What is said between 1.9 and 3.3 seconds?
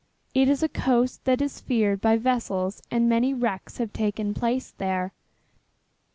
by vessels and